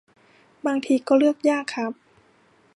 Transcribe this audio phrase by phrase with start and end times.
[0.65, 1.93] บางทีก็เลือกยากครับ